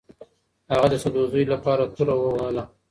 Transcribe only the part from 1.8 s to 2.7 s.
توره ووهله.